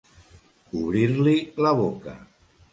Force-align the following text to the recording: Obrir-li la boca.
Obrir-li 0.79 1.35
la 1.67 1.77
boca. 1.83 2.19